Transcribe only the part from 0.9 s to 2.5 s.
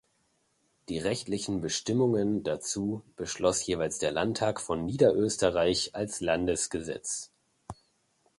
rechtlichen Bestimmungen